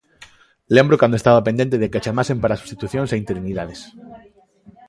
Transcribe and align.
Lembro 0.75 0.99
cando 1.01 1.17
estaba 1.19 1.45
pendente 1.47 1.79
de 1.81 1.89
que 1.89 1.97
a 1.99 2.03
chamasen 2.05 2.37
para 2.41 2.59
substitucións 2.59 3.09
e 3.11 3.19
interinidades. 3.23 3.79